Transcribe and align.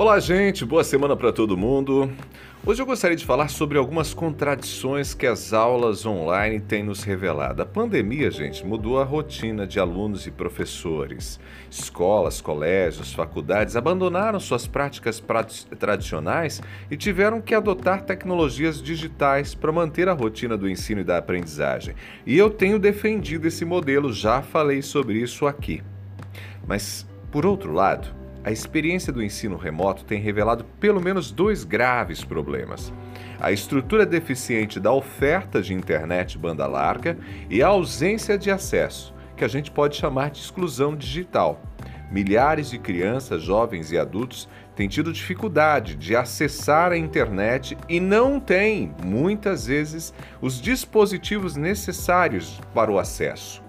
Olá, 0.00 0.18
gente, 0.18 0.64
boa 0.64 0.82
semana 0.82 1.14
para 1.14 1.30
todo 1.30 1.58
mundo. 1.58 2.10
Hoje 2.64 2.80
eu 2.80 2.86
gostaria 2.86 3.18
de 3.18 3.26
falar 3.26 3.48
sobre 3.48 3.76
algumas 3.76 4.14
contradições 4.14 5.12
que 5.12 5.26
as 5.26 5.52
aulas 5.52 6.06
online 6.06 6.58
têm 6.58 6.82
nos 6.82 7.02
revelado. 7.02 7.60
A 7.60 7.66
pandemia, 7.66 8.30
gente, 8.30 8.64
mudou 8.64 8.98
a 8.98 9.04
rotina 9.04 9.66
de 9.66 9.78
alunos 9.78 10.26
e 10.26 10.30
professores. 10.30 11.38
Escolas, 11.70 12.40
colégios, 12.40 13.12
faculdades 13.12 13.76
abandonaram 13.76 14.40
suas 14.40 14.66
práticas 14.66 15.22
tradicionais 15.78 16.62
e 16.90 16.96
tiveram 16.96 17.38
que 17.38 17.54
adotar 17.54 18.00
tecnologias 18.00 18.82
digitais 18.82 19.54
para 19.54 19.70
manter 19.70 20.08
a 20.08 20.14
rotina 20.14 20.56
do 20.56 20.66
ensino 20.66 21.02
e 21.02 21.04
da 21.04 21.18
aprendizagem. 21.18 21.94
E 22.24 22.38
eu 22.38 22.48
tenho 22.48 22.78
defendido 22.78 23.46
esse 23.46 23.66
modelo, 23.66 24.10
já 24.14 24.40
falei 24.40 24.80
sobre 24.80 25.18
isso 25.18 25.46
aqui. 25.46 25.82
Mas, 26.66 27.06
por 27.30 27.44
outro 27.44 27.74
lado, 27.74 28.18
a 28.42 28.50
experiência 28.50 29.12
do 29.12 29.22
ensino 29.22 29.56
remoto 29.56 30.04
tem 30.04 30.20
revelado 30.20 30.64
pelo 30.78 31.00
menos 31.00 31.30
dois 31.30 31.64
graves 31.64 32.24
problemas: 32.24 32.92
a 33.38 33.52
estrutura 33.52 34.06
deficiente 34.06 34.80
da 34.80 34.92
oferta 34.92 35.60
de 35.60 35.74
internet 35.74 36.38
banda 36.38 36.66
larga 36.66 37.18
e 37.48 37.62
a 37.62 37.68
ausência 37.68 38.38
de 38.38 38.50
acesso, 38.50 39.14
que 39.36 39.44
a 39.44 39.48
gente 39.48 39.70
pode 39.70 39.96
chamar 39.96 40.30
de 40.30 40.38
exclusão 40.38 40.96
digital. 40.96 41.62
Milhares 42.10 42.70
de 42.70 42.78
crianças, 42.78 43.40
jovens 43.40 43.92
e 43.92 43.98
adultos 43.98 44.48
têm 44.74 44.88
tido 44.88 45.12
dificuldade 45.12 45.94
de 45.94 46.16
acessar 46.16 46.90
a 46.90 46.96
internet 46.96 47.78
e 47.88 48.00
não 48.00 48.40
têm, 48.40 48.92
muitas 49.04 49.66
vezes, 49.66 50.12
os 50.40 50.60
dispositivos 50.60 51.54
necessários 51.54 52.60
para 52.74 52.90
o 52.90 52.98
acesso. 52.98 53.62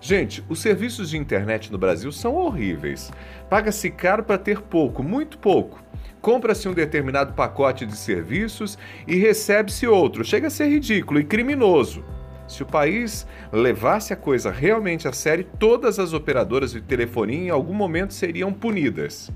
Gente, 0.00 0.42
os 0.48 0.60
serviços 0.60 1.10
de 1.10 1.18
internet 1.18 1.70
no 1.70 1.76
Brasil 1.76 2.10
são 2.10 2.34
horríveis. 2.34 3.12
Paga-se 3.50 3.90
caro 3.90 4.24
para 4.24 4.38
ter 4.38 4.62
pouco, 4.62 5.02
muito 5.02 5.36
pouco. 5.36 5.82
Compra-se 6.22 6.66
um 6.68 6.72
determinado 6.72 7.34
pacote 7.34 7.84
de 7.84 7.94
serviços 7.94 8.78
e 9.06 9.16
recebe-se 9.16 9.86
outro. 9.86 10.24
Chega 10.24 10.46
a 10.46 10.50
ser 10.50 10.68
ridículo 10.68 11.20
e 11.20 11.24
criminoso. 11.24 12.02
Se 12.48 12.62
o 12.62 12.66
país 12.66 13.26
levasse 13.52 14.12
a 14.12 14.16
coisa 14.16 14.50
realmente 14.50 15.06
a 15.06 15.12
sério, 15.12 15.46
todas 15.58 15.98
as 15.98 16.14
operadoras 16.14 16.72
de 16.72 16.80
telefonia 16.80 17.38
em 17.38 17.50
algum 17.50 17.74
momento 17.74 18.14
seriam 18.14 18.52
punidas. 18.52 19.30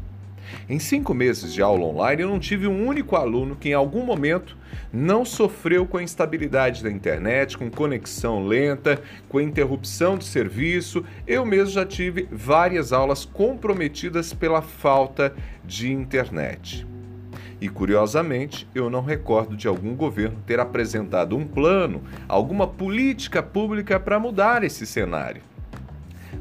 Em 0.69 0.79
cinco 0.79 1.13
meses 1.13 1.53
de 1.53 1.61
aula 1.61 1.85
online, 1.85 2.23
eu 2.23 2.29
não 2.29 2.39
tive 2.39 2.67
um 2.67 2.87
único 2.87 3.17
aluno 3.17 3.55
que 3.55 3.69
em 3.69 3.75
algum 3.75 4.05
momento 4.05 4.57
não 4.95 5.25
sofreu 5.25 5.85
com 5.85 5.97
a 5.99 6.03
instabilidade 6.03 6.81
da 6.81 6.91
internet, 6.91 7.59
com 7.59 7.69
conexão 7.69 8.47
lenta, 8.47 9.03
com 9.29 9.41
interrupção 9.41 10.17
de 10.17 10.25
serviço. 10.25 11.05
Eu 11.27 11.45
mesmo 11.45 11.71
já 11.71 11.85
tive 11.85 12.29
várias 12.31 12.93
aulas 12.93 13.25
comprometidas 13.25 14.33
pela 14.33 14.63
falta 14.63 15.35
de 15.65 15.93
internet. 15.93 16.87
E 17.61 17.69
curiosamente, 17.69 18.69
eu 18.73 18.89
não 18.89 19.03
recordo 19.03 19.57
de 19.57 19.67
algum 19.67 19.97
governo 19.97 20.39
ter 20.47 20.61
apresentado 20.61 21.37
um 21.37 21.45
plano, 21.45 22.01
alguma 22.29 22.69
política 22.69 23.43
pública 23.43 23.99
para 23.99 24.21
mudar 24.21 24.63
esse 24.63 24.87
cenário. 24.87 25.43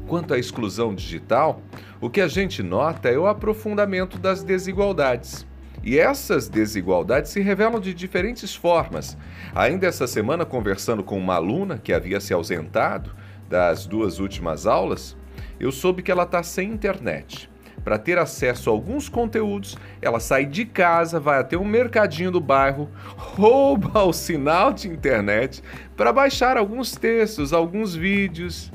Quanto 0.06 0.32
à 0.32 0.38
exclusão 0.38 0.94
digital, 0.94 1.60
o 2.00 2.08
que 2.08 2.20
a 2.20 2.28
gente 2.28 2.62
nota 2.62 3.08
é 3.08 3.18
o 3.18 3.26
aprofundamento 3.26 4.16
das 4.16 4.44
desigualdades. 4.44 5.44
E 5.84 5.98
essas 5.98 6.48
desigualdades 6.48 7.30
se 7.30 7.42
revelam 7.42 7.78
de 7.78 7.92
diferentes 7.92 8.54
formas. 8.54 9.18
Ainda 9.54 9.86
essa 9.86 10.06
semana, 10.06 10.46
conversando 10.46 11.04
com 11.04 11.18
uma 11.18 11.34
aluna 11.34 11.76
que 11.76 11.92
havia 11.92 12.20
se 12.20 12.32
ausentado 12.32 13.14
das 13.50 13.84
duas 13.84 14.18
últimas 14.18 14.66
aulas, 14.66 15.14
eu 15.60 15.70
soube 15.70 16.02
que 16.02 16.10
ela 16.10 16.22
está 16.22 16.42
sem 16.42 16.70
internet. 16.70 17.50
Para 17.84 17.98
ter 17.98 18.16
acesso 18.16 18.70
a 18.70 18.72
alguns 18.72 19.10
conteúdos, 19.10 19.76
ela 20.00 20.18
sai 20.18 20.46
de 20.46 20.64
casa, 20.64 21.20
vai 21.20 21.38
até 21.38 21.54
um 21.58 21.66
mercadinho 21.66 22.30
do 22.30 22.40
bairro, 22.40 22.88
rouba 23.14 24.02
o 24.04 24.12
sinal 24.12 24.72
de 24.72 24.88
internet 24.88 25.62
para 25.94 26.14
baixar 26.14 26.56
alguns 26.56 26.92
textos, 26.92 27.52
alguns 27.52 27.94
vídeos. 27.94 28.72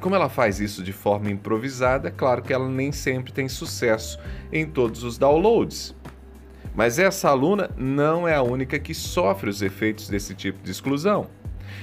Como 0.00 0.14
ela 0.14 0.30
faz 0.30 0.58
isso 0.58 0.82
de 0.82 0.92
forma 0.92 1.30
improvisada, 1.30 2.08
é 2.08 2.10
claro 2.10 2.40
que 2.40 2.52
ela 2.52 2.68
nem 2.68 2.92
sempre 2.92 3.30
tem 3.30 3.46
sucesso 3.46 4.18
em 4.50 4.64
todos 4.64 5.02
os 5.02 5.18
downloads. 5.18 5.94
Mas 6.76 6.98
essa 6.98 7.30
aluna 7.30 7.70
não 7.74 8.28
é 8.28 8.34
a 8.34 8.42
única 8.42 8.78
que 8.78 8.92
sofre 8.92 9.48
os 9.48 9.62
efeitos 9.62 10.10
desse 10.10 10.34
tipo 10.34 10.62
de 10.62 10.70
exclusão. 10.70 11.26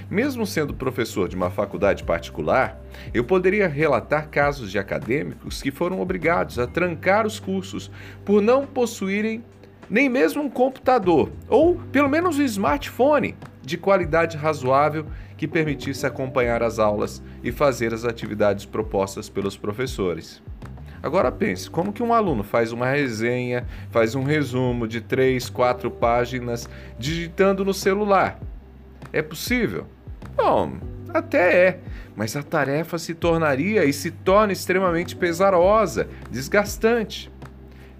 Mesmo 0.09 0.45
sendo 0.45 0.73
professor 0.73 1.27
de 1.27 1.35
uma 1.35 1.49
faculdade 1.49 2.03
particular, 2.03 2.79
eu 3.11 3.23
poderia 3.23 3.67
relatar 3.67 4.29
casos 4.29 4.71
de 4.71 4.77
acadêmicos 4.77 5.63
que 5.63 5.71
foram 5.71 5.99
obrigados 5.99 6.59
a 6.59 6.67
trancar 6.67 7.25
os 7.25 7.39
cursos 7.39 7.89
por 8.23 8.39
não 8.41 8.67
possuírem 8.67 9.43
nem 9.89 10.07
mesmo 10.07 10.43
um 10.43 10.49
computador 10.49 11.31
ou 11.49 11.75
pelo 11.91 12.07
menos 12.07 12.37
um 12.37 12.43
smartphone 12.43 13.35
de 13.61 13.77
qualidade 13.77 14.37
razoável 14.37 15.05
que 15.35 15.47
permitisse 15.47 16.05
acompanhar 16.05 16.61
as 16.61 16.79
aulas 16.79 17.21
e 17.43 17.51
fazer 17.51 17.93
as 17.93 18.05
atividades 18.05 18.65
propostas 18.65 19.27
pelos 19.27 19.57
professores. 19.57 20.41
Agora 21.03 21.29
pense, 21.29 21.69
como 21.69 21.91
que 21.91 22.01
um 22.01 22.13
aluno 22.13 22.45
faz 22.45 22.71
uma 22.71 22.89
resenha, 22.89 23.67
faz 23.91 24.15
um 24.15 24.23
resumo 24.23 24.87
de 24.87 25.01
três, 25.01 25.49
quatro 25.49 25.91
páginas 25.91 26.69
digitando 26.97 27.65
no 27.65 27.73
celular? 27.73 28.39
É 29.11 29.21
possível? 29.21 29.85
Bom, 30.33 30.77
até 31.09 31.67
é, 31.67 31.79
mas 32.15 32.37
a 32.37 32.41
tarefa 32.41 32.97
se 32.97 33.13
tornaria 33.13 33.83
e 33.83 33.91
se 33.91 34.11
torna 34.11 34.53
extremamente 34.53 35.13
pesarosa, 35.13 36.07
desgastante. 36.31 37.29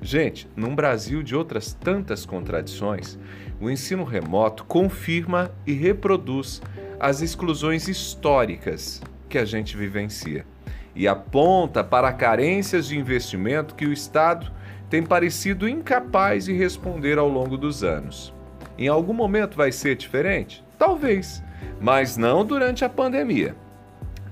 Gente, 0.01 0.47
num 0.55 0.73
Brasil 0.73 1.21
de 1.21 1.35
outras 1.35 1.73
tantas 1.73 2.25
contradições, 2.25 3.19
o 3.59 3.69
ensino 3.69 4.05
remoto 4.05 4.63
confirma 4.63 5.51
e 5.67 5.73
reproduz 5.73 6.61
as 6.97 7.21
exclusões 7.21 7.89
históricas 7.89 9.01
que 9.27 9.37
a 9.37 9.43
gente 9.43 9.75
vivencia 9.75 10.45
e 10.95 11.07
aponta 11.07 11.83
para 11.83 12.13
carências 12.13 12.87
de 12.87 12.97
investimento 12.97 13.75
que 13.75 13.85
o 13.85 13.93
Estado 13.93 14.51
tem 14.89 15.01
parecido 15.01 15.67
incapaz 15.67 16.45
de 16.45 16.53
responder 16.53 17.17
ao 17.17 17.27
longo 17.27 17.57
dos 17.57 17.83
anos. 17.83 18.33
Em 18.77 18.87
algum 18.87 19.13
momento 19.13 19.57
vai 19.57 19.71
ser 19.71 19.95
diferente? 19.95 20.63
Talvez, 20.77 21.43
mas 21.79 22.17
não 22.17 22.45
durante 22.45 22.85
a 22.85 22.89
pandemia. 22.89 23.55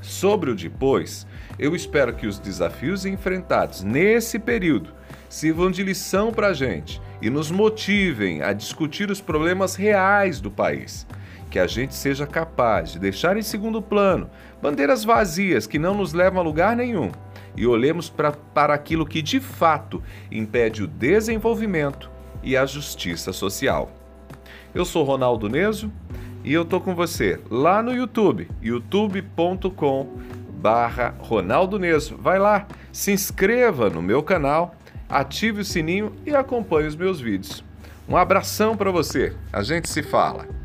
Sobre 0.02 0.50
o 0.50 0.56
depois, 0.56 1.28
eu 1.60 1.76
espero 1.76 2.14
que 2.14 2.26
os 2.26 2.40
desafios 2.40 3.06
enfrentados 3.06 3.84
nesse 3.84 4.40
período 4.40 4.94
sirvam 5.30 5.70
de 5.70 5.84
lição 5.84 6.32
para 6.32 6.48
a 6.48 6.54
gente 6.54 7.02
e 7.22 7.30
nos 7.30 7.52
motivem 7.52 8.42
a 8.42 8.52
discutir 8.52 9.12
os 9.12 9.22
problemas 9.22 9.76
reais 9.76 10.42
do 10.42 10.50
país. 10.50 11.08
Que 11.52 11.60
a 11.60 11.68
gente 11.68 11.94
seja 11.94 12.26
capaz 12.26 12.94
de 12.94 13.00
deixar 13.00 13.38
em 13.38 13.44
segundo 13.44 13.82
plano 13.82 14.28
bandeiras 14.62 15.04
vazias 15.04 15.68
que 15.68 15.78
não 15.78 15.94
nos 15.94 16.14
levam 16.14 16.40
a 16.40 16.44
lugar 16.44 16.76
nenhum 16.76 17.12
e 17.56 17.68
olhemos 17.68 18.10
pra, 18.10 18.32
para 18.32 18.74
aquilo 18.74 19.06
que 19.06 19.22
de 19.22 19.40
fato 19.40 20.02
impede 20.32 20.82
o 20.82 20.88
desenvolvimento 20.88 22.10
e 22.42 22.58
a 22.58 22.66
justiça 22.66 23.32
social. 23.32 23.92
Eu 24.74 24.86
sou 24.86 25.04
Ronaldo 25.04 25.50
Neso 25.50 25.92
e 26.44 26.54
eu 26.54 26.66
tô 26.66 26.82
com 26.82 26.96
você 26.96 27.40
lá 27.52 27.84
no 27.84 27.94
YouTube, 27.94 28.50
youtube.com 28.62 30.08
barra 30.50 31.14
Ronaldo 31.20 31.78
Neso. 31.78 32.16
Vai 32.18 32.40
lá, 32.40 32.66
se 32.92 33.12
inscreva 33.12 33.90
no 33.90 34.02
meu 34.02 34.24
canal 34.24 34.76
ative 35.12 35.62
o 35.62 35.66
sininho 35.66 36.16
e 36.26 36.34
acompanhe 36.34 36.88
os 36.88 36.96
meus 36.96 37.20
vídeos. 37.20 37.64
Um 38.08 38.16
abração 38.16 38.78
para 38.78 38.92
você. 38.92 39.36
A 39.52 39.62
gente 39.62 39.90
se 39.90 40.02
fala. 40.02 40.61